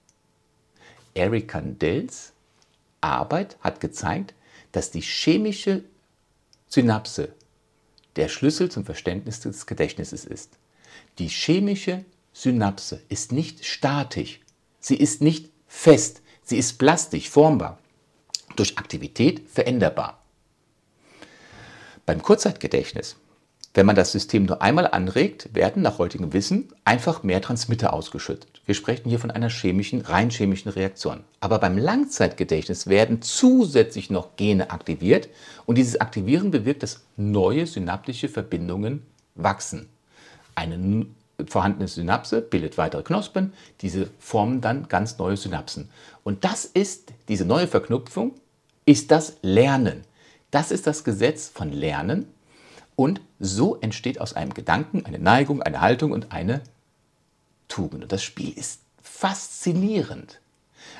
[1.14, 2.32] Eric Kandells
[3.00, 4.34] Arbeit hat gezeigt,
[4.72, 5.84] dass die chemische
[6.66, 7.32] Synapse
[8.16, 10.58] der Schlüssel zum Verständnis des Gedächtnisses ist.
[11.20, 14.40] Die chemische Synapse ist nicht statisch,
[14.80, 17.78] sie ist nicht fest, sie ist plastisch, formbar,
[18.56, 20.20] durch Aktivität veränderbar.
[22.06, 23.14] Beim Kurzzeitgedächtnis
[23.78, 28.60] wenn man das System nur einmal anregt, werden nach heutigem Wissen einfach mehr Transmitter ausgeschüttet.
[28.66, 31.22] Wir sprechen hier von einer chemischen, rein chemischen Reaktion.
[31.38, 35.28] Aber beim Langzeitgedächtnis werden zusätzlich noch Gene aktiviert
[35.64, 39.88] und dieses Aktivieren bewirkt, dass neue synaptische Verbindungen wachsen.
[40.56, 41.06] Eine
[41.46, 45.88] vorhandene Synapse bildet weitere Knospen, diese formen dann ganz neue Synapsen.
[46.24, 48.34] Und das ist, diese neue Verknüpfung,
[48.86, 50.02] ist das Lernen.
[50.50, 52.26] Das ist das Gesetz von Lernen
[52.98, 56.62] und so entsteht aus einem Gedanken eine Neigung, eine Haltung und eine
[57.68, 58.02] Tugend.
[58.02, 60.40] Und das Spiel ist faszinierend.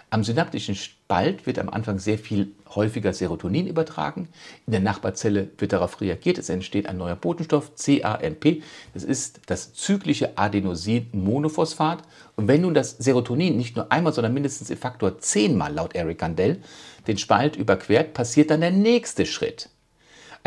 [0.08, 4.28] Am synaptischen Spalt wird am Anfang sehr viel häufiger Serotonin übertragen.
[4.68, 6.38] In der Nachbarzelle wird darauf reagiert.
[6.38, 8.62] Es entsteht ein neuer Botenstoff, CAMP.
[8.94, 12.04] Das ist das zyklische Adenosin-Monophosphat.
[12.37, 16.18] Und wenn nun das Serotonin nicht nur einmal, sondern mindestens im Faktor zehnmal laut Eric
[16.18, 16.62] Kandel
[17.08, 19.70] den Spalt überquert, passiert dann der nächste Schritt.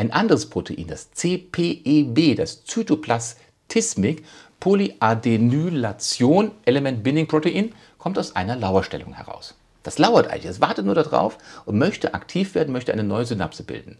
[0.01, 4.23] Ein anderes Protein, das CPEB, das Zytoplastismic
[4.59, 9.53] Polyadenylation Element Binding Protein, kommt aus einer Lauerstellung heraus.
[9.83, 13.61] Das lauert eigentlich, es wartet nur darauf und möchte aktiv werden, möchte eine neue Synapse
[13.61, 13.99] bilden.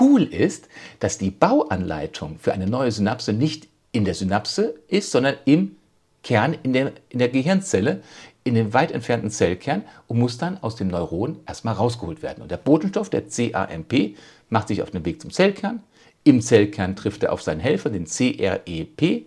[0.00, 0.66] Cool ist,
[0.98, 5.76] dass die Bauanleitung für eine neue Synapse nicht in der Synapse ist, sondern im
[6.22, 8.02] Kern, in der, in der Gehirnzelle,
[8.44, 12.40] in dem weit entfernten Zellkern und muss dann aus dem Neuron erstmal rausgeholt werden.
[12.40, 14.16] Und der Botenstoff, der CAMP,
[14.50, 15.82] macht sich auf den Weg zum Zellkern.
[16.24, 19.26] Im Zellkern trifft er auf seinen Helfer, den CREP,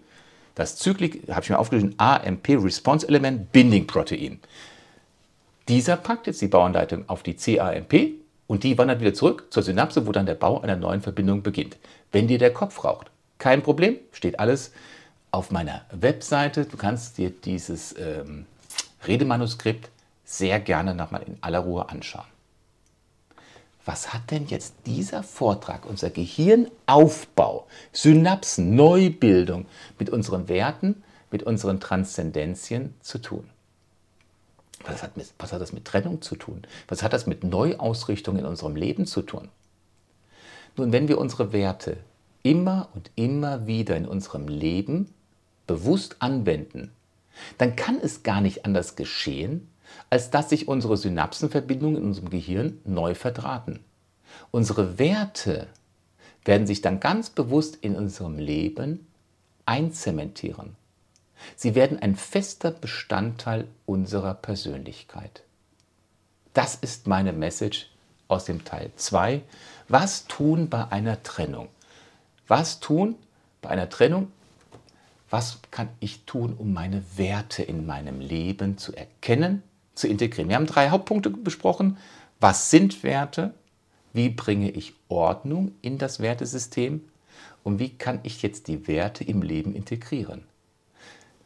[0.56, 4.40] das Zyklik, habe ich mir aufgeschrieben, AMP Response Element Binding Protein.
[5.68, 10.06] Dieser packt jetzt die Bauanleitung auf die CAMP und die wandert wieder zurück zur Synapse,
[10.06, 11.78] wo dann der Bau einer neuen Verbindung beginnt.
[12.12, 13.10] Wenn dir der Kopf raucht,
[13.40, 14.74] kein Problem, steht alles
[15.32, 16.66] auf meiner Webseite.
[16.66, 18.46] Du kannst dir dieses ähm,
[19.08, 19.90] Redemanuskript
[20.26, 22.33] sehr gerne nochmal in aller Ruhe anschauen.
[23.86, 29.66] Was hat denn jetzt dieser Vortrag, unser Gehirnaufbau, Synapsen, Neubildung
[30.00, 33.50] mit unseren Werten, mit unseren Transzendenzien zu tun?
[34.86, 36.64] Was hat, was hat das mit Trennung zu tun?
[36.88, 39.50] Was hat das mit Neuausrichtung in unserem Leben zu tun?
[40.76, 41.98] Nun, wenn wir unsere Werte
[42.42, 45.14] immer und immer wieder in unserem Leben
[45.68, 46.92] bewusst anwenden,
[47.58, 49.68] dann kann es gar nicht anders geschehen,
[50.10, 53.80] als dass sich unsere Synapsenverbindungen in unserem Gehirn neu verdrahten.
[54.52, 55.68] Unsere Werte
[56.46, 59.08] werden sich dann ganz bewusst in unserem Leben
[59.66, 60.76] einzementieren.
[61.56, 65.44] Sie werden ein fester Bestandteil unserer Persönlichkeit.
[66.54, 67.90] Das ist meine Message
[68.28, 69.42] aus dem Teil 2.
[69.88, 71.70] Was tun bei einer Trennung?
[72.48, 73.16] Was tun
[73.62, 74.32] bei einer Trennung?
[75.30, 79.64] Was kann ich tun, um meine Werte in meinem Leben zu erkennen,
[79.96, 80.50] zu integrieren?
[80.50, 81.98] Wir haben drei Hauptpunkte besprochen.
[82.40, 83.54] Was sind Werte?
[84.14, 87.02] Wie bringe ich Ordnung in das Wertesystem?
[87.64, 90.44] Und wie kann ich jetzt die Werte im Leben integrieren?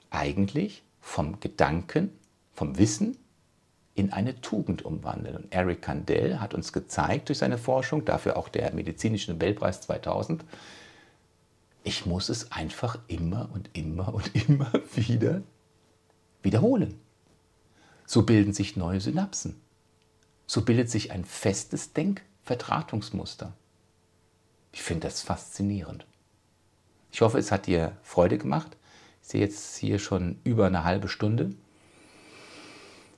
[0.10, 2.12] Eigentlich vom Gedanken,
[2.54, 3.18] vom Wissen
[3.98, 5.38] in eine Tugend umwandeln.
[5.38, 10.46] Und Eric Kandel hat uns gezeigt durch seine Forschung, dafür auch der medizinische Nobelpreis 2000,
[11.84, 15.42] ich muss es einfach immer und immer und immer wieder
[16.44, 17.00] wiederholen.
[18.08, 19.62] So bilden sich neue Synapsen.
[20.48, 23.54] So bildet sich ein festes Denkverdrahtungsmuster.
[24.72, 26.08] Ich finde das faszinierend.
[27.12, 28.78] Ich hoffe, es hat dir Freude gemacht.
[29.22, 31.54] Ich sehe jetzt hier schon über eine halbe Stunde.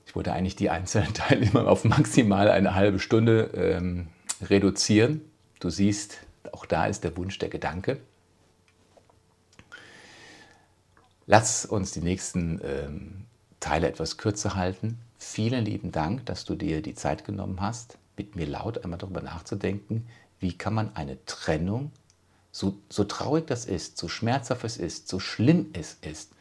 [0.07, 4.07] Ich wollte eigentlich die einzelnen Teile immer auf maximal eine halbe Stunde ähm,
[4.41, 5.21] reduzieren.
[5.59, 6.17] Du siehst,
[6.51, 7.99] auch da ist der Wunsch, der Gedanke.
[11.27, 13.25] Lass uns die nächsten ähm,
[13.59, 14.99] Teile etwas kürzer halten.
[15.17, 19.21] Vielen lieben Dank, dass du dir die Zeit genommen hast, mit mir laut einmal darüber
[19.21, 20.07] nachzudenken,
[20.39, 21.91] wie kann man eine Trennung,
[22.51, 26.31] so, so traurig das ist, so schmerzhaft es ist, so schlimm es ist,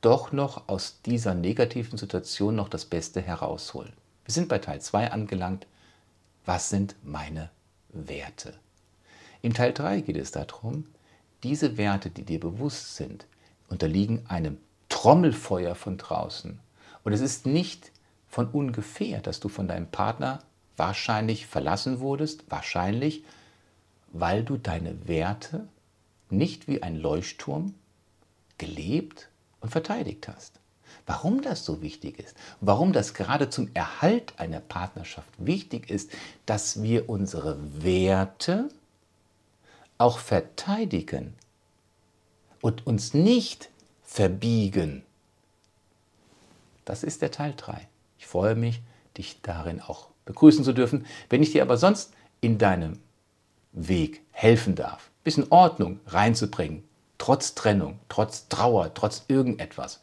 [0.00, 3.92] doch noch aus dieser negativen Situation noch das Beste herausholen.
[4.24, 5.66] Wir sind bei Teil 2 angelangt.
[6.44, 7.50] Was sind meine
[7.90, 8.54] Werte?
[9.42, 10.86] Im Teil 3 geht es darum,
[11.42, 13.26] diese Werte, die dir bewusst sind,
[13.68, 14.58] unterliegen einem
[15.02, 16.60] Trommelfeuer von draußen.
[17.02, 17.90] Und es ist nicht
[18.28, 20.44] von ungefähr, dass du von deinem Partner
[20.76, 23.24] wahrscheinlich verlassen wurdest, wahrscheinlich,
[24.12, 25.66] weil du deine Werte
[26.30, 27.74] nicht wie ein Leuchtturm
[28.58, 29.28] gelebt
[29.58, 30.60] und verteidigt hast.
[31.04, 36.12] Warum das so wichtig ist, warum das gerade zum Erhalt einer Partnerschaft wichtig ist,
[36.46, 38.68] dass wir unsere Werte
[39.98, 41.34] auch verteidigen,
[42.62, 43.68] und uns nicht
[44.12, 45.02] verbiegen.
[46.84, 47.88] Das ist der Teil 3.
[48.18, 48.82] Ich freue mich,
[49.16, 51.06] dich darin auch begrüßen zu dürfen.
[51.30, 52.98] Wenn ich dir aber sonst in deinem
[53.72, 56.84] Weg helfen darf, ein bisschen Ordnung reinzubringen,
[57.16, 60.02] trotz Trennung, trotz Trauer, trotz irgendetwas.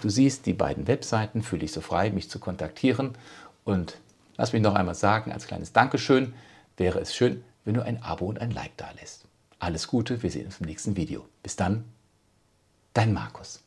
[0.00, 3.18] Du siehst die beiden Webseiten, fühle dich so frei, mich zu kontaktieren.
[3.64, 3.98] Und
[4.38, 6.32] lass mich noch einmal sagen, als kleines Dankeschön,
[6.78, 9.26] wäre es schön, wenn du ein Abo und ein Like da lässt.
[9.58, 11.26] Alles Gute, wir sehen uns im nächsten Video.
[11.42, 11.84] Bis dann,
[12.94, 13.62] dein Markus.